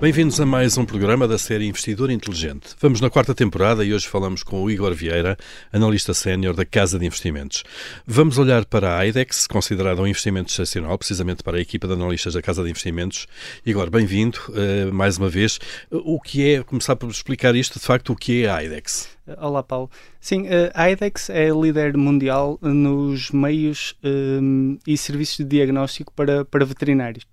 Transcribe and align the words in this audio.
Bem-vindos 0.00 0.40
a 0.40 0.46
mais 0.46 0.78
um 0.78 0.84
programa 0.84 1.26
da 1.26 1.36
série 1.36 1.66
Investidor 1.66 2.08
Inteligente. 2.08 2.76
Vamos 2.80 3.00
na 3.00 3.10
quarta 3.10 3.34
temporada 3.34 3.84
e 3.84 3.92
hoje 3.92 4.06
falamos 4.06 4.44
com 4.44 4.62
o 4.62 4.70
Igor 4.70 4.94
Vieira, 4.94 5.36
analista 5.72 6.14
sénior 6.14 6.54
da 6.54 6.64
Casa 6.64 7.00
de 7.00 7.04
Investimentos. 7.04 7.64
Vamos 8.06 8.38
olhar 8.38 8.64
para 8.64 8.96
a 8.96 9.04
IDEX, 9.04 9.48
considerada 9.48 10.00
um 10.00 10.06
investimento 10.06 10.52
excepcional, 10.52 10.96
precisamente 10.96 11.42
para 11.42 11.56
a 11.56 11.60
equipa 11.60 11.88
de 11.88 11.94
analistas 11.94 12.34
da 12.34 12.40
Casa 12.40 12.62
de 12.62 12.70
Investimentos. 12.70 13.26
Igor, 13.66 13.90
bem-vindo 13.90 14.38
uh, 14.50 14.94
mais 14.94 15.18
uma 15.18 15.28
vez. 15.28 15.58
O 15.90 16.20
que 16.20 16.48
é, 16.48 16.62
começar 16.62 16.94
por 16.94 17.10
explicar 17.10 17.56
isto, 17.56 17.80
de 17.80 17.84
facto, 17.84 18.12
o 18.12 18.16
que 18.16 18.44
é 18.44 18.50
a 18.50 18.62
IDEX? 18.62 19.08
Olá, 19.36 19.64
Paulo. 19.64 19.90
Sim, 20.20 20.46
eh, 20.46 20.70
a 20.74 20.90
IDEX 20.90 21.28
é 21.28 21.50
líder 21.50 21.96
mundial 21.96 22.56
nos 22.62 23.30
meios 23.32 23.94
um, 24.02 24.78
eh, 24.86 24.92
e 24.92 24.96
serviços 24.96 25.38
de 25.38 25.44
diagnóstico 25.44 26.12
para, 26.14 26.44
para 26.44 26.64
veterinários. 26.64 27.26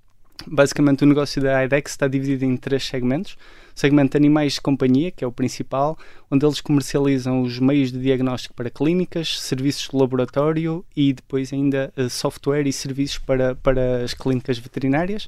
Basicamente, 0.47 1.03
o 1.03 1.07
negócio 1.07 1.41
da 1.41 1.63
IDEX 1.63 1.91
está 1.91 2.07
dividido 2.07 2.45
em 2.45 2.55
três 2.57 2.85
segmentos. 2.85 3.33
O 3.75 3.79
segmento 3.79 4.11
de 4.11 4.17
animais 4.17 4.53
de 4.53 4.61
companhia, 4.61 5.11
que 5.11 5.23
é 5.23 5.27
o 5.27 5.31
principal, 5.31 5.97
onde 6.29 6.45
eles 6.45 6.61
comercializam 6.61 7.41
os 7.41 7.59
meios 7.59 7.91
de 7.91 7.99
diagnóstico 7.99 8.53
para 8.53 8.69
clínicas, 8.69 9.39
serviços 9.41 9.89
de 9.89 9.97
laboratório 9.97 10.85
e 10.95 11.13
depois 11.13 11.51
ainda 11.51 11.91
eh, 11.97 12.07
software 12.07 12.67
e 12.67 12.73
serviços 12.73 13.17
para, 13.17 13.55
para 13.55 14.03
as 14.03 14.13
clínicas 14.13 14.57
veterinárias. 14.57 15.27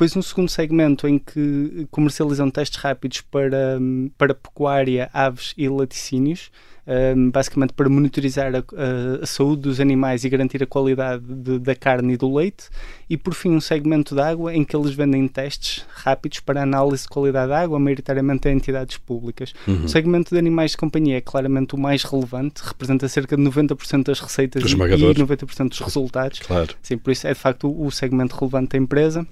Depois 0.00 0.16
um 0.16 0.22
segundo 0.22 0.48
segmento 0.48 1.06
em 1.06 1.18
que 1.18 1.86
comercializam 1.90 2.48
testes 2.50 2.80
rápidos 2.80 3.20
para, 3.20 3.78
para 4.16 4.32
pecuária, 4.32 5.10
aves 5.12 5.52
e 5.58 5.68
laticínios, 5.68 6.50
um, 6.86 7.30
basicamente 7.30 7.74
para 7.74 7.86
monitorizar 7.86 8.50
a, 8.54 8.60
a, 8.60 9.22
a, 9.22 9.26
saúde 9.26 9.60
dos 9.60 9.78
animais 9.78 10.24
e 10.24 10.30
garantir 10.30 10.62
a 10.62 10.66
qualidade 10.66 11.22
de, 11.22 11.58
da 11.58 11.74
carne 11.74 12.14
e 12.14 12.16
do 12.16 12.34
leite. 12.34 12.70
E 13.10 13.16
por 13.18 13.34
fim 13.34 13.50
um 13.50 13.60
segmento 13.60 14.14
de 14.14 14.22
água 14.22 14.54
em 14.54 14.64
que 14.64 14.74
eles 14.74 14.94
vendem 14.94 15.28
testes 15.28 15.84
rápidos 15.90 16.40
para 16.40 16.62
análise 16.62 17.02
de 17.02 17.10
qualidade 17.10 17.50
da 17.50 17.60
água, 17.60 17.78
maioritariamente 17.78 18.48
a 18.48 18.52
entidades 18.52 18.96
públicas. 18.96 19.52
Uhum. 19.68 19.84
O 19.84 19.88
segmento 19.90 20.30
de 20.30 20.38
animais 20.38 20.70
de 20.70 20.78
companhia 20.78 21.18
é 21.18 21.20
claramente 21.20 21.74
o 21.74 21.78
mais 21.78 22.04
relevante, 22.04 22.62
representa 22.64 23.06
cerca 23.06 23.36
de 23.36 23.42
90% 23.42 24.04
das 24.04 24.18
receitas 24.18 24.62
e, 24.62 24.74
e 24.74 24.78
90% 24.78 25.68
dos 25.68 25.80
resultados. 25.80 26.38
Claro. 26.38 26.74
Sim, 26.80 26.96
por 26.96 27.10
isso 27.10 27.26
é 27.26 27.34
de 27.34 27.38
facto 27.38 27.68
o, 27.68 27.84
o 27.84 27.90
segmento 27.90 28.34
relevante 28.34 28.70
da 28.70 28.78
empresa. 28.78 29.26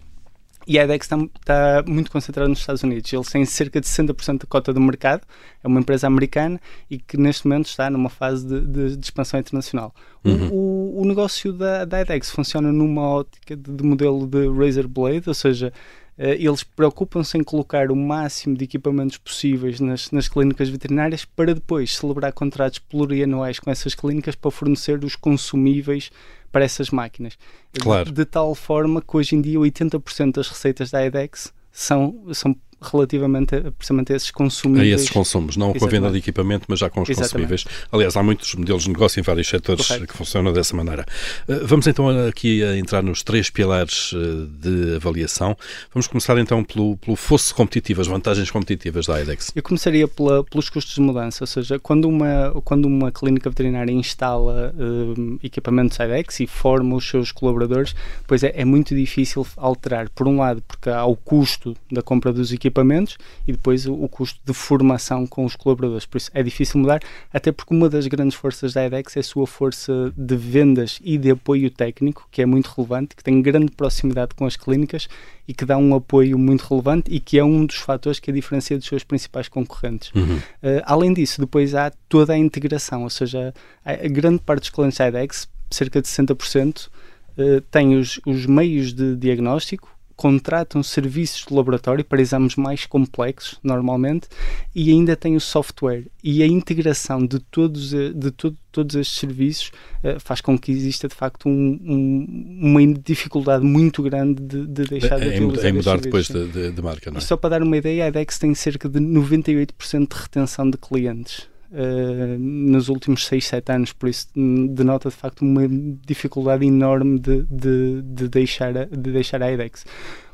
E 0.69 0.79
a 0.79 0.85
IDEX 0.85 1.07
está, 1.07 1.17
está, 1.17 1.85
muito 1.89 2.11
concentrada 2.11 2.47
nos 2.47 2.59
Estados 2.59 2.83
Unidos. 2.83 3.11
Eles 3.11 3.31
têm 3.31 3.43
cerca 3.47 3.81
de 3.81 3.87
60% 3.87 4.41
da 4.41 4.47
cota 4.47 4.71
do 4.71 4.79
mercado, 4.79 5.23
é 5.65 5.67
uma 5.67 5.81
empresa 5.81 6.07
americana 6.07 6.61
e 6.91 6.99
que 6.99 7.17
neste 7.17 7.49
momento 7.49 7.69
está 7.69 7.89
numa 7.89 8.11
fase 8.11 8.47
de, 8.47 8.61
de, 8.61 8.97
de 8.99 9.07
expansão 9.07 9.41
internacional. 9.41 9.95
Uhum. 10.23 10.51
O, 10.53 11.01
o, 11.01 11.05
negócio 11.07 11.55
da, 11.55 11.87
da 11.87 12.03
IDEX 12.03 12.31
funciona 12.31 12.71
numa 12.71 13.01
ótica 13.01 13.57
de, 13.57 13.73
de 13.73 13.83
modelo 13.83 14.27
de 14.27 14.47
razor 14.47 14.87
blade, 14.87 15.27
ou 15.27 15.35
seja, 15.35 15.73
eles 16.19 16.65
preocupam-se 16.65 17.39
em 17.39 17.45
colocar 17.45 17.91
o 17.91 17.97
máximo 17.97 18.57
de 18.57 18.65
equipamentos 18.65 19.17
possíveis 19.17 19.79
nas, 19.79 20.11
nas 20.11 20.29
clínicas 20.29 20.69
veterinárias 20.69 21.25
para 21.25 21.55
depois 21.55 21.97
celebrar 21.97 22.33
contratos 22.33 22.81
plurianuais 22.81 23.61
com 23.61 23.71
essas 23.71 23.95
clínicas 23.95 24.35
para 24.35 24.51
fornecer 24.51 25.05
os 25.05 25.15
consumíveis 25.15 26.11
para 26.51 26.65
essas 26.65 26.91
máquinas. 26.91 27.39
Claro. 27.79 28.07
De, 28.07 28.13
de 28.13 28.25
tal 28.25 28.55
forma 28.55 29.01
que 29.01 29.17
hoje 29.17 29.37
em 29.37 29.41
dia 29.41 29.59
80% 29.59 30.33
das 30.33 30.49
receitas 30.49 30.91
da 30.91 31.07
IDEX 31.07 31.53
são, 31.71 32.25
são 32.33 32.57
relativamente 32.81 33.55
a, 33.55 33.73
precisamente 33.73 34.13
a 34.13 34.17
esses 34.17 34.31
consumíveis. 34.31 34.93
A 34.93 34.95
esses 34.97 35.11
consumos, 35.11 35.57
não 35.57 35.71
Exatamente. 35.71 35.81
com 35.81 35.87
a 35.87 36.01
venda 36.01 36.13
de 36.13 36.19
equipamento, 36.19 36.67
mas 36.69 36.79
já 36.79 36.89
com 36.89 37.03
os 37.03 37.09
Exatamente. 37.09 37.33
consumíveis. 37.33 37.65
Aliás, 37.91 38.17
há 38.17 38.23
muitos 38.23 38.55
modelos 38.55 38.85
de 38.85 38.91
negócio 38.91 39.21
em 39.21 39.23
vários 39.23 39.49
setores 39.49 39.87
Correto. 39.87 40.07
que 40.07 40.17
funcionam 40.17 40.53
dessa 40.53 40.77
maneira. 40.77 41.05
Eh, 41.49 41.61
vamos 41.65 41.87
então 41.87 42.09
aqui 42.29 42.63
a 42.63 42.77
entrar 42.77 43.03
nos 43.03 43.23
três 43.23 43.51
pilares 43.51 44.13
eh, 44.15 44.47
de 44.61 44.97
avaliação. 44.97 45.57
Vamos 45.93 46.07
começar 46.07 46.39
então 46.39 46.63
pelo, 46.63 46.97
pelo 46.99 47.17
fosse 47.17 47.53
competitivo, 47.53 48.01
as 48.01 48.07
vantagens 48.07 48.51
competitivas 48.51 49.07
da 49.07 49.21
IDEX. 49.21 49.53
Eu 49.55 49.63
começaria 49.63 50.07
pela, 50.07 50.45
pelos 50.45 50.71
custos 50.71 50.95
de 50.95 51.01
mudança, 51.01 51.43
ou 51.43 51.47
seja, 51.47 51.79
quando 51.79 52.09
uma, 52.09 52.53
quando 52.65 52.87
uma 52.87 53.11
clínica 53.11 53.51
veterinária 53.51 53.93
instala 53.93 54.73
um, 54.79 55.39
equipamentos 55.43 55.99
IDEX 55.99 56.41
e 56.41 56.47
forma 56.47 56.95
os 56.95 57.09
seus 57.09 57.33
colaboradores, 57.33 57.95
pois 58.27 58.43
é, 58.43 58.53
é 58.55 58.65
muito 58.65 58.95
difícil 58.95 59.47
alterar. 59.57 60.09
Por 60.11 60.29
um 60.29 60.39
lado, 60.39 60.63
porque 60.67 60.91
há 60.91 61.05
o 61.05 61.17
custo 61.17 61.77
da 61.91 62.03
compra 62.03 62.33
dos 62.33 62.53
equipamentos 62.53 62.68
equipamentos 62.69 63.19
e 63.47 63.53
depois 63.53 63.87
o, 63.87 63.95
o, 63.95 64.09
custo 64.09 64.39
de 64.45 64.53
formação 64.53 65.27
com 65.27 65.45
os 65.45 65.57
colaboradores. 65.57 66.07
Por 66.07 66.19
isso 66.19 66.31
é 66.33 66.43
difícil 66.43 66.81
mudar, 66.81 67.01
até 67.33 67.51
porque 67.51 67.75
uma 67.75 67.89
das 67.89 68.07
grandes 68.07 68.37
forças 68.37 68.73
da 68.73 68.85
EDEX 68.85 69.17
é 69.17 69.21
a 69.21 69.23
sua 69.23 69.47
força 69.47 70.13
de 70.17 70.37
vendas 70.37 71.01
e 71.03 71.19
de 71.19 71.31
apoio 71.31 71.71
técnico, 71.71 72.29
que 72.31 72.43
é 72.43 72.47
muito 72.47 72.67
relevante, 72.69 73.17
que 73.17 73.25
tem 73.25 73.41
grande 73.43 73.73
proximidade 73.73 74.35
com 74.35 74.47
as 74.47 74.57
clínicas 74.57 75.09
e 75.47 75.55
que 75.55 75.65
dá 75.65 75.79
um 75.79 75.95
apoio 75.95 76.39
muito 76.39 76.63
relevante 76.63 77.11
e 77.11 77.19
que 77.19 77.39
é 77.39 77.45
um 77.45 77.65
dos 77.65 77.77
fatores 77.77 78.21
que 78.21 78.31
a 78.31 78.35
diferencia 78.35 78.77
dos 78.77 78.87
seus 78.87 79.03
principais 79.03 79.49
concorrentes. 79.49 80.13
Uhum. 80.15 80.37
Uh, 80.37 80.83
além 80.85 81.15
disso, 81.15 81.41
depois 81.41 81.75
há 81.75 81.91
toda 82.09 82.35
a 82.35 82.39
integração, 82.39 83.03
ou 83.05 83.11
seja, 83.11 83.55
a, 83.85 83.93
a 83.93 84.09
grande 84.09 84.41
parte 84.41 84.61
dos 84.61 84.71
clientes 84.71 84.99
da 84.99 85.09
EDEX, 85.09 85.49
cerca 85.71 86.03
de 86.03 86.09
60%, 86.09 86.87
uh, 86.87 86.91
eh, 87.39 87.63
tem 87.71 87.97
os, 87.97 88.21
os 88.27 88.45
meios 88.47 88.93
de 88.93 89.17
diagnóstico, 89.17 89.98
contratam 90.19 90.83
serviços 90.83 91.47
de 91.47 91.55
laboratório 91.55 92.05
para 92.05 92.21
exames 92.21 92.57
mais 92.57 92.85
complexos, 92.85 93.57
normalmente, 93.63 94.27
e 94.75 94.91
ainda 94.91 95.15
tem 95.15 95.37
o 95.37 95.41
software. 95.41 96.07
E 96.25 96.43
a 96.43 96.47
integração 96.47 97.25
de 97.25 97.39
todos, 97.39 97.91
de 97.91 98.31
todo, 98.33 98.59
todos 98.73 98.97
estes 98.97 99.17
serviços 99.17 99.71
uh, 100.03 100.19
faz 100.19 100.41
com 100.41 100.59
que 100.59 100.73
exista, 100.73 101.07
de 101.07 101.15
facto, 101.15 101.49
um, 101.49 101.79
um, 101.85 102.59
uma 102.61 102.85
dificuldade 102.95 103.65
muito 103.65 104.03
grande 104.03 104.43
de, 104.43 104.67
de 104.67 104.85
deixar 104.87 105.21
de, 105.21 105.31
de 105.31 105.45
utilizar 105.45 105.71
Em 105.71 105.73
mudar 105.75 106.01
depois 106.01 106.27
de, 106.27 106.73
de, 106.73 106.83
marca, 106.83 107.13
não 107.13 107.19
é? 107.19 107.21
E 107.21 107.25
só 107.25 107.37
para 107.37 107.51
dar 107.51 107.63
uma 107.63 107.77
ideia, 107.77 108.05
a 108.05 108.09
IDEX 108.09 108.41
tem 108.41 108.53
cerca 108.57 108.89
de 108.89 108.99
98% 108.99 110.09
de 110.13 110.21
retenção 110.21 110.69
de 110.69 110.79
clientes. 110.79 111.47
Uh, 111.71 112.39
nos 112.39 112.89
últimos 112.89 113.27
6, 113.27 113.45
7 113.45 113.73
anos, 113.73 113.93
por 113.93 114.09
isso 114.09 114.29
denota 114.35 115.11
de 115.11 115.15
facto 115.15 115.43
uma 115.43 115.69
dificuldade 116.07 116.65
enorme 116.65 117.19
de, 117.19 117.43
de, 117.43 118.01
de, 118.03 118.29
deixar, 118.29 118.75
a, 118.75 118.85
de 118.87 119.13
deixar 119.13 119.43
a 119.43 119.53
IDEX. 119.53 119.85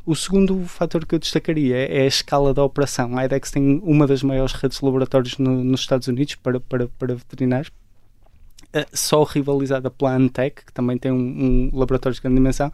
O 0.07 0.15
segundo 0.15 0.65
fator 0.67 1.05
que 1.05 1.13
eu 1.13 1.19
destacaria 1.19 1.77
é 1.77 2.03
a 2.03 2.07
escala 2.07 2.55
da 2.55 2.63
operação. 2.63 3.19
A 3.19 3.25
IDEX 3.25 3.51
tem 3.51 3.81
uma 3.83 4.07
das 4.07 4.23
maiores 4.23 4.53
redes 4.53 4.79
de 4.79 4.85
laboratórios 4.85 5.37
no, 5.39 5.65
nos 5.65 5.81
Estados 5.81 6.07
Unidos 6.07 6.37
para, 6.37 6.61
para, 6.61 6.87
para 6.87 7.15
veterinários, 7.17 7.69
uh, 7.69 8.87
só 8.93 9.25
rivalizada 9.25 9.91
pela 9.91 10.15
Antec, 10.15 10.65
que 10.65 10.73
também 10.73 10.97
tem 10.99 11.11
um, 11.11 11.71
um 11.73 11.77
laboratório 11.77 12.15
de 12.15 12.23
grande 12.23 12.37
dimensão, 12.37 12.71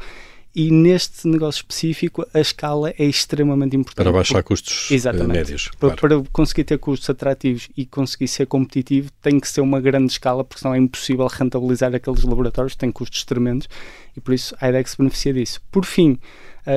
e 0.54 0.70
neste 0.70 1.28
negócio 1.28 1.60
específico 1.60 2.26
a 2.34 2.40
escala 2.40 2.92
é 2.98 3.04
extremamente 3.04 3.76
importante. 3.76 4.04
Para 4.04 4.12
baixar 4.12 4.42
custos 4.42 4.88
eh, 4.90 4.94
Exatamente. 4.94 5.38
médios. 5.38 5.70
Para, 5.78 5.96
claro. 5.96 6.22
para, 6.22 6.30
conseguir 6.32 6.64
ter 6.64 6.78
custos 6.78 7.08
atrativos 7.08 7.68
e 7.76 7.86
conseguir 7.86 8.28
ser 8.28 8.46
competitivo 8.46 9.10
tem 9.22 9.38
que 9.38 9.48
ser 9.48 9.60
uma 9.60 9.80
grande 9.80 10.12
escala 10.12 10.44
porque 10.44 10.60
senão 10.60 10.74
é 10.74 10.78
impossível 10.78 11.26
rentabilizar 11.26 11.94
aqueles 11.94 12.24
laboratórios, 12.24 12.74
têm 12.74 12.90
custos 12.90 13.24
tremendos 13.24 13.68
e 14.16 14.20
por 14.20 14.34
isso 14.34 14.54
a 14.60 14.68
IDEX 14.68 14.96
beneficia 14.96 15.32
disso. 15.32 15.60
Por 15.70 15.84
fim, 15.84 16.18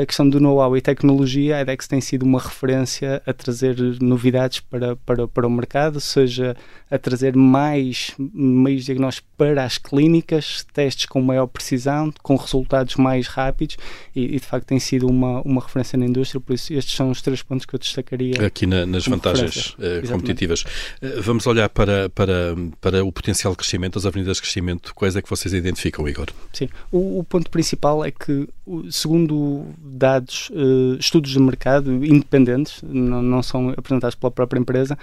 a 0.01 0.05
questão 0.05 0.27
do 0.27 0.39
know-how 0.39 0.75
e 0.75 0.81
tecnologia, 0.81 1.57
a 1.57 1.61
IDEX 1.61 1.87
tem 1.87 2.01
sido 2.01 2.23
uma 2.23 2.39
referência 2.39 3.21
a 3.25 3.33
trazer 3.33 3.77
novidades 4.01 4.59
para, 4.59 4.95
para, 4.95 5.27
para 5.27 5.47
o 5.47 5.51
mercado, 5.51 5.99
seja 5.99 6.55
a 6.89 6.97
trazer 6.97 7.35
mais 7.35 8.11
meios 8.17 8.85
diagnósticos 8.85 9.29
para 9.37 9.63
as 9.63 9.77
clínicas, 9.77 10.65
testes 10.73 11.05
com 11.05 11.21
maior 11.21 11.47
precisão, 11.47 12.13
com 12.21 12.35
resultados 12.35 12.95
mais 12.95 13.27
rápidos 13.27 13.77
e, 14.15 14.35
e, 14.35 14.39
de 14.39 14.45
facto 14.45 14.67
tem 14.67 14.79
sido 14.79 15.07
uma, 15.07 15.41
uma 15.41 15.61
referência 15.61 15.97
na 15.97 16.05
indústria, 16.05 16.39
por 16.39 16.53
isso 16.53 16.73
estes 16.73 16.95
são 16.95 17.09
os 17.09 17.21
três 17.21 17.41
pontos 17.41 17.65
que 17.65 17.75
eu 17.75 17.79
destacaria. 17.79 18.45
Aqui 18.45 18.65
na, 18.65 18.85
nas 18.85 19.05
vantagens 19.05 19.75
uh, 19.79 20.07
competitivas. 20.07 20.63
Uh, 21.01 21.21
vamos 21.21 21.45
olhar 21.47 21.69
para, 21.69 22.09
para, 22.09 22.55
para 22.79 23.03
o 23.03 23.11
potencial 23.11 23.53
de 23.53 23.57
crescimento, 23.57 23.97
as 23.97 24.05
avenidas 24.05 24.37
de 24.37 24.43
crescimento, 24.43 24.93
quais 24.96 25.16
é 25.16 25.22
que 25.22 25.29
vocês 25.29 25.53
identificam, 25.53 26.07
Igor? 26.07 26.28
Sim, 26.51 26.69
o, 26.91 27.19
o 27.19 27.23
ponto 27.23 27.49
principal 27.49 28.03
é 28.03 28.11
que, 28.11 28.47
segundo 28.91 29.66
dados, 29.84 30.50
uh, 30.52 30.96
estudos 31.00 31.32
de 31.32 31.40
mercado 31.40 31.94
independentes, 32.06 32.82
não, 32.84 33.22
não, 33.22 33.44
são 33.44 33.70
apresentados 33.70 34.16
pela 34.16 34.32
própria 34.32 34.59
empresa, 34.59 34.97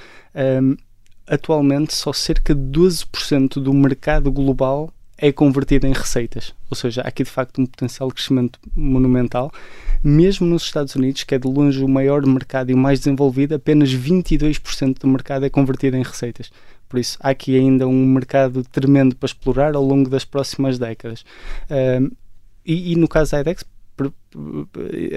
um, 0.62 0.77
atualmente 1.27 1.94
só 1.94 2.12
cerca 2.12 2.55
de 2.55 2.62
12% 2.62 3.61
do 3.61 3.73
mercado 3.75 4.32
global 4.32 4.93
é 5.21 5.31
convertido 5.31 5.87
em 5.87 5.93
receitas. 5.93 6.55
Ou 6.71 6.77
seja, 6.77 7.03
há 7.03 7.09
aqui 7.09 7.23
de 7.23 7.31
facto 7.31 7.61
um 7.61 7.67
potencial 7.67 8.09
de 8.09 8.15
crescimento 8.15 8.59
monumental. 8.75 9.53
Mesmo 10.03 10.47
nos 10.47 10.62
Estados 10.62 10.97
Unidos, 10.97 11.25
que 11.25 11.35
é 11.35 11.38
de 11.38 11.47
longe 11.47 11.85
o 11.85 11.88
maior 11.88 12.25
mercado 12.25 12.71
e 12.71 12.75
o 12.75 12.79
mais 12.79 13.00
desenvolvido, 13.00 13.55
apenas 13.55 13.91
22% 13.91 14.99
do 14.99 15.06
mercado 15.06 15.44
é 15.44 15.50
convertido 15.50 15.97
em 15.99 16.03
receitas. 16.03 16.50
Por 16.88 16.99
isso, 16.99 17.19
há 17.21 17.31
aqui 17.31 17.56
ainda 17.56 17.87
um 17.87 18.06
mercado 18.06 18.65
tremendo 18.65 19.15
para 19.15 19.27
explorar 19.27 19.77
ao 19.77 19.85
longo 19.85 20.09
das 20.09 20.25
próximas 20.25 20.79
décadas. 20.79 21.25
Um, 21.71 22.11
e, 22.65 22.93
e, 22.93 22.97
no 22.97 23.06
caso 23.06 23.32
da 23.32 23.41
IDEX, 23.41 23.65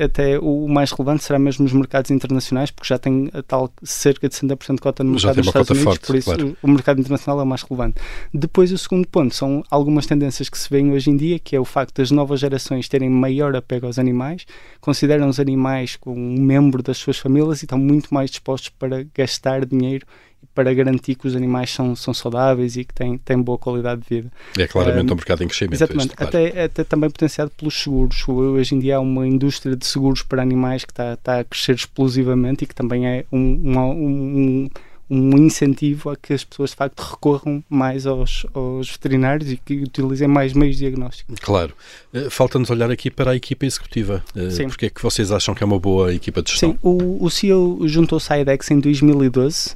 até 0.03 0.39
o 0.39 0.67
mais 0.67 0.91
relevante 0.91 1.23
será 1.23 1.37
mesmo 1.37 1.65
os 1.65 1.73
mercados 1.73 2.09
internacionais, 2.09 2.71
porque 2.71 2.87
já 2.87 2.97
tem 2.97 3.29
a 3.33 3.43
tal 3.43 3.71
cerca 3.83 4.27
de 4.27 4.35
60% 4.35 4.75
de 4.75 4.81
cota 4.81 5.03
no 5.03 5.11
mercado 5.11 5.35
dos 5.35 5.47
Estados 5.47 5.69
Unidos, 5.69 5.83
forte, 5.83 6.07
por 6.07 6.15
isso 6.15 6.25
claro. 6.25 6.57
o 6.61 6.67
mercado 6.67 6.99
internacional 6.99 7.39
é 7.39 7.43
o 7.43 7.45
mais 7.45 7.61
relevante. 7.61 8.01
Depois, 8.33 8.71
o 8.71 8.77
segundo 8.77 9.07
ponto 9.07 9.33
são 9.35 9.63
algumas 9.69 10.05
tendências 10.05 10.49
que 10.49 10.57
se 10.57 10.69
veem 10.69 10.91
hoje 10.91 11.11
em 11.11 11.15
dia, 11.15 11.37
que 11.37 11.55
é 11.55 11.59
o 11.59 11.65
facto 11.65 11.97
das 11.97 12.09
novas 12.09 12.39
gerações 12.39 12.89
terem 12.89 13.09
maior 13.09 13.55
apego 13.55 13.85
aos 13.85 13.99
animais, 13.99 14.45
consideram 14.81 15.27
os 15.29 15.39
animais 15.39 15.95
como 15.95 16.19
um 16.19 16.41
membro 16.41 16.81
das 16.81 16.97
suas 16.97 17.17
famílias 17.17 17.61
e 17.61 17.65
estão 17.65 17.77
muito 17.77 18.13
mais 18.13 18.31
dispostos 18.31 18.69
para 18.69 19.05
gastar 19.15 19.65
dinheiro 19.65 20.05
para 20.53 20.73
garantir 20.73 21.15
que 21.15 21.27
os 21.27 21.35
animais 21.35 21.71
são, 21.71 21.95
são 21.95 22.13
saudáveis 22.13 22.77
e 22.77 22.83
que 22.83 22.93
têm, 22.93 23.17
têm 23.17 23.41
boa 23.41 23.57
qualidade 23.57 24.01
de 24.01 24.15
vida. 24.15 24.31
É 24.57 24.67
claramente 24.67 25.09
um, 25.09 25.13
um 25.13 25.15
mercado 25.15 25.43
em 25.43 25.47
crescimento. 25.47 25.75
Exatamente, 25.75 26.05
este, 26.05 26.15
claro. 26.17 26.29
até, 26.29 26.63
até 26.63 26.83
também 26.83 27.09
potenciado 27.09 27.51
pelos 27.57 27.81
seguros. 27.81 28.27
Hoje 28.27 28.75
em 28.75 28.79
dia 28.79 28.97
há 28.97 28.99
uma 28.99 29.27
indústria 29.27 29.75
de 29.75 29.85
seguros 29.85 30.21
para 30.21 30.41
animais 30.41 30.85
que 30.85 30.91
está, 30.91 31.13
está 31.13 31.39
a 31.39 31.43
crescer 31.43 31.75
explosivamente 31.75 32.63
e 32.63 32.67
que 32.67 32.75
também 32.75 33.07
é 33.07 33.25
um, 33.31 33.39
um, 33.39 33.79
um 33.79 34.69
um 35.13 35.37
incentivo 35.37 36.09
a 36.09 36.15
que 36.15 36.33
as 36.33 36.43
pessoas 36.43 36.71
de 36.71 36.75
facto 36.75 36.99
recorram 36.99 37.63
mais 37.69 38.07
aos, 38.07 38.45
aos 38.53 38.89
veterinários 38.89 39.51
e 39.51 39.57
que 39.57 39.75
utilizem 39.83 40.27
mais 40.27 40.53
meios 40.53 40.77
diagnósticos. 40.77 41.39
Claro. 41.39 41.73
Uh, 42.13 42.29
Falta-nos 42.29 42.69
olhar 42.69 42.89
aqui 42.89 43.11
para 43.11 43.31
a 43.31 43.35
equipa 43.35 43.65
executiva. 43.65 44.23
Uh, 44.35 44.49
Sim. 44.49 44.67
Porque 44.67 44.87
é 44.87 44.89
que 44.89 45.01
vocês 45.01 45.31
acham 45.31 45.53
que 45.53 45.63
é 45.63 45.65
uma 45.65 45.79
boa 45.79 46.13
equipa 46.13 46.41
de 46.41 46.51
gestão? 46.51 46.71
Sim, 46.71 46.79
o, 46.81 47.23
o 47.23 47.29
CEO 47.29 47.87
juntou-se 47.87 48.31
à 48.31 48.39
IDEX 48.39 48.71
em 48.71 48.79
2012, 48.79 49.71
uh, 49.71 49.75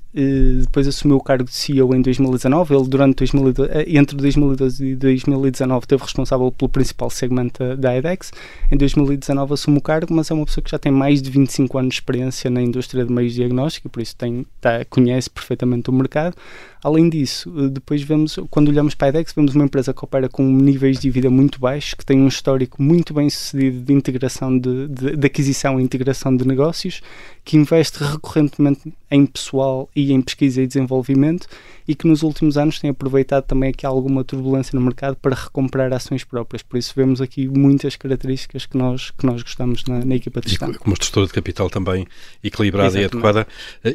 depois 0.61 0.87
assumiu 0.87 1.17
o 1.17 1.21
cargo 1.21 1.43
de 1.43 1.53
CEO 1.53 1.93
em 1.93 2.01
2019. 2.01 2.75
Ele, 2.75 2.87
durante 2.87 3.17
2012, 3.17 3.69
entre 3.87 4.17
2012 4.17 4.85
e 4.85 4.95
2019, 4.95 5.87
teve 5.87 6.03
responsável 6.03 6.51
pelo 6.51 6.69
principal 6.69 7.09
segmento 7.09 7.75
da 7.77 7.97
IDEX. 7.97 8.31
Em 8.71 8.77
2019 8.77 9.53
assumiu 9.53 9.79
o 9.79 9.81
cargo, 9.81 10.13
mas 10.13 10.31
é 10.31 10.33
uma 10.33 10.45
pessoa 10.45 10.63
que 10.63 10.71
já 10.71 10.79
tem 10.79 10.91
mais 10.91 11.21
de 11.21 11.29
25 11.29 11.77
anos 11.77 11.89
de 11.89 11.95
experiência 11.95 12.49
na 12.49 12.61
indústria 12.61 13.05
de 13.05 13.11
meios 13.11 13.33
diagnósticos, 13.33 13.91
por 13.91 14.01
isso 14.01 14.15
tem, 14.15 14.45
tá, 14.59 14.83
conhece 14.85 15.29
perfeitamente 15.29 15.89
o 15.89 15.93
mercado. 15.93 16.35
Além 16.83 17.09
disso, 17.09 17.51
eh, 17.57 17.69
depois 17.69 18.01
vemos, 18.01 18.39
quando 18.49 18.69
olhamos 18.69 18.95
para 18.95 19.07
a 19.07 19.09
IDEX, 19.09 19.33
vemos 19.33 19.55
uma 19.55 19.65
empresa 19.65 19.93
que 19.93 20.03
opera 20.03 20.29
com 20.29 20.43
níveis 20.43 20.99
de 20.99 21.09
vida 21.09 21.29
muito 21.29 21.59
baixos, 21.59 21.93
que 21.93 22.05
tem 22.05 22.19
um 22.19 22.27
histórico 22.27 22.81
muito 22.81 23.13
bem 23.13 23.29
sucedido 23.29 23.81
de 23.81 23.93
integração 23.93 24.57
de, 24.57 24.87
de, 24.87 25.17
de 25.17 25.27
aquisição 25.27 25.79
e 25.79 25.83
integração 25.83 26.35
de 26.35 26.47
negócios, 26.47 27.01
que 27.43 27.57
investe 27.57 28.03
recorrentemente 28.03 28.93
em 29.09 29.25
pessoal 29.25 29.89
e 29.95 30.11
em 30.11 30.21
pesquisa 30.21 30.61
e 30.61 30.67
desenvolvimento 30.67 31.47
e 31.87 31.95
que 31.95 32.05
nos 32.05 32.21
últimos 32.21 32.57
anos 32.57 32.79
tem 32.79 32.89
aproveitado 32.89 33.45
também 33.45 33.69
aqui 33.69 33.85
alguma 33.85 34.23
turbulência 34.23 34.77
no 34.77 34.83
mercado 34.83 35.15
para 35.15 35.33
recomprar 35.33 35.93
ações 35.93 36.23
próprias. 36.23 36.61
Por 36.61 36.77
isso 36.77 36.93
vemos 36.95 37.21
aqui 37.21 37.47
muitas 37.47 37.95
características 37.95 38.65
que 38.65 38.77
nós, 38.77 39.11
que 39.11 39.25
nós 39.25 39.41
gostamos 39.41 39.85
na, 39.85 40.03
na 40.03 40.15
equipa 40.15 40.41
de 40.41 40.49
gestão. 40.49 40.69
E 40.71 40.77
como 40.77 40.93
estrutura 40.93 41.27
de 41.27 41.33
capital 41.33 41.69
também 41.69 42.05
equilibrada 42.43 42.99
Exatamente. 42.99 43.13
e 43.13 43.17
adequada. 43.17 43.47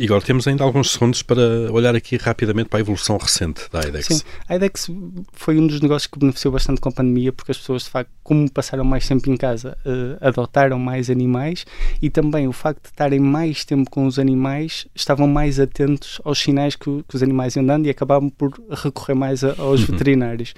Igor, 0.02 0.22
temos 0.22 0.48
ainda 0.48 0.64
alguns 0.64 0.92
segundos 0.92 1.22
para 1.22 1.70
olhar 1.70 1.94
aqui 1.94 2.16
rapidamente 2.16 2.70
para 2.70 2.78
a 2.78 2.80
evolução 2.80 3.18
recente 3.18 3.62
da 3.70 3.86
IDEX. 3.86 4.06
Sim, 4.06 4.20
a 4.48 4.56
IDEX 4.56 4.90
foi 5.32 5.58
um 5.58 5.66
dos 5.66 5.80
negócios 5.80 6.10
que 6.10 6.18
beneficiou 6.18 6.52
bastante 6.52 6.80
com 6.80 6.88
a 6.88 6.92
pandemia 6.92 7.32
porque 7.32 7.52
as 7.52 7.58
pessoas, 7.58 7.82
de 7.82 7.90
facto, 7.90 8.10
como 8.22 8.50
passaram 8.50 8.84
mais 8.84 9.06
tempo 9.06 9.30
em 9.30 9.36
casa, 9.36 9.76
uh, 9.84 10.26
adotaram 10.26 10.78
mais 10.78 11.10
animais 11.10 11.66
e 12.00 12.08
também 12.08 12.48
o 12.48 12.52
facto 12.52 12.82
de 12.84 12.88
estarem 12.88 13.20
mais 13.20 13.64
tempo 13.64 13.90
com 13.90 14.06
os 14.06 14.18
animais, 14.18 14.86
estavam 15.02 15.26
mais 15.26 15.60
atentos 15.60 16.20
aos 16.24 16.38
sinais 16.38 16.74
que, 16.74 17.02
que 17.06 17.16
os 17.16 17.22
animais 17.22 17.56
iam 17.56 17.64
dando 17.64 17.86
e 17.86 17.90
acabavam 17.90 18.28
por 18.28 18.52
recorrer 18.70 19.14
mais 19.14 19.44
a, 19.44 19.54
aos 19.58 19.80
uhum. 19.80 19.86
veterinários. 19.86 20.54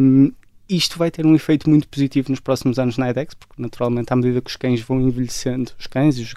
Um, 0.00 0.32
isto 0.68 0.98
vai 0.98 1.10
ter 1.10 1.26
um 1.26 1.34
efeito 1.34 1.68
muito 1.68 1.88
positivo 1.88 2.30
nos 2.30 2.40
próximos 2.40 2.78
anos 2.78 2.96
na 2.96 3.10
IDEX, 3.10 3.34
porque 3.34 3.60
naturalmente 3.60 4.12
à 4.12 4.16
medida 4.16 4.40
que 4.40 4.50
os 4.50 4.56
cães 4.56 4.80
vão 4.80 5.00
envelhecendo, 5.00 5.72
os 5.78 5.86
cães 5.86 6.16
e 6.16 6.22
os 6.22 6.34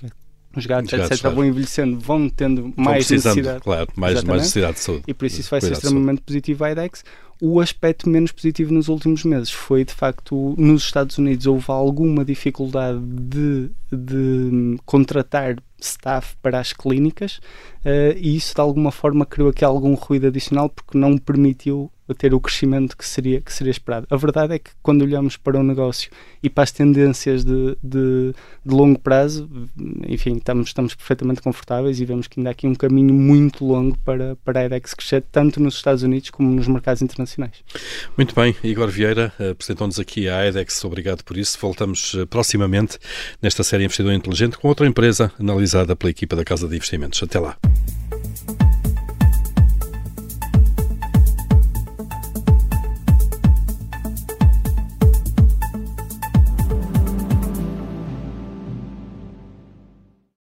os 0.55 0.65
gatos, 0.65 0.93
etc., 0.93 1.19
claro. 1.19 1.35
vão 1.35 1.45
envelhecendo, 1.45 1.99
vão 1.99 2.29
tendo 2.29 2.71
mais 2.75 3.09
necessidade. 3.09 3.61
Claro, 3.61 3.87
mais, 3.95 4.23
mais 4.23 4.41
necessidade 4.41 4.73
de 4.73 4.79
saúde. 4.81 5.03
E 5.07 5.13
por 5.13 5.25
isso 5.25 5.39
isso 5.39 5.49
vai 5.49 5.59
ser 5.59 5.71
extremamente 5.71 6.21
positivo 6.21 6.63
à 6.63 6.71
IDEX. 6.71 7.03
O 7.41 7.59
aspecto 7.59 8.07
menos 8.07 8.31
positivo 8.31 8.71
nos 8.71 8.87
últimos 8.87 9.23
meses 9.23 9.51
foi, 9.51 9.83
de 9.83 9.93
facto, 9.93 10.53
nos 10.57 10.83
Estados 10.83 11.17
Unidos 11.17 11.47
houve 11.47 11.65
alguma 11.67 12.23
dificuldade 12.23 12.99
de, 12.99 13.71
de 13.91 14.77
contratar 14.85 15.57
staff 15.83 16.35
para 16.41 16.59
as 16.59 16.73
clínicas 16.73 17.37
uh, 17.85 18.17
e 18.17 18.35
isso 18.35 18.55
de 18.55 18.61
alguma 18.61 18.91
forma 18.91 19.25
criou 19.25 19.49
aqui 19.49 19.63
algum 19.63 19.93
ruído 19.93 20.27
adicional 20.27 20.69
porque 20.69 20.97
não 20.97 21.17
permitiu 21.17 21.91
ter 22.13 22.33
o 22.33 22.39
crescimento 22.39 22.97
que 22.97 23.05
seria, 23.07 23.39
que 23.39 23.51
seria 23.53 23.71
esperado. 23.71 24.05
A 24.09 24.17
verdade 24.17 24.55
é 24.55 24.59
que 24.59 24.71
quando 24.81 25.03
olhamos 25.03 25.37
para 25.37 25.57
o 25.57 25.63
negócio 25.63 26.11
e 26.41 26.49
para 26.49 26.63
as 26.65 26.71
tendências 26.71 27.45
de, 27.45 27.77
de, 27.81 28.33
de 28.65 28.75
longo 28.75 28.99
prazo, 28.99 29.49
enfim, 30.07 30.35
estamos, 30.35 30.67
estamos 30.67 30.93
perfeitamente 30.95 31.41
confortáveis 31.41 32.01
e 32.01 32.05
vemos 32.05 32.27
que 32.27 32.39
ainda 32.39 32.49
há 32.49 32.51
aqui 32.51 32.67
um 32.67 32.75
caminho 32.75 33.13
muito 33.13 33.65
longo 33.65 33.97
para, 33.99 34.35
para 34.43 34.59
a 34.59 34.65
EDEX 34.65 34.93
crescer, 34.93 35.23
tanto 35.31 35.61
nos 35.61 35.75
Estados 35.75 36.03
Unidos 36.03 36.29
como 36.29 36.49
nos 36.49 36.67
mercados 36.67 37.01
internacionais. 37.01 37.63
Muito 38.17 38.35
bem, 38.35 38.53
Igor 38.63 38.89
Vieira, 38.89 39.33
apresentou-nos 39.51 39.97
aqui 39.97 40.27
a 40.27 40.45
EDEX, 40.45 40.83
obrigado 40.83 41.23
por 41.23 41.37
isso. 41.37 41.57
Voltamos 41.61 42.15
eh, 42.15 42.25
proximamente 42.25 42.99
nesta 43.41 43.63
série 43.63 43.85
Investidor 43.85 44.13
Inteligente 44.13 44.57
com 44.57 44.67
outra 44.67 44.85
empresa 44.85 45.31
analisada 45.39 45.72
pela 45.95 46.11
equipa 46.11 46.35
da 46.35 46.43
Casa 46.43 46.67
de 46.67 46.75
Investimentos. 46.75 47.21
Até 47.23 47.39
lá. 47.39 47.57